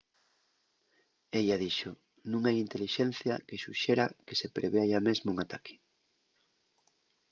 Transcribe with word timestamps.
ella 1.39 1.55
dixo 1.63 1.91
nun 2.31 2.41
hai 2.45 2.57
intelixencia 2.65 3.33
que 3.47 3.61
suxera 3.63 4.05
que 4.25 4.35
se 4.39 4.47
prevea 4.55 4.89
yá 4.91 4.99
mesmo 5.09 5.27
un 5.33 5.37
ataque 5.45 5.75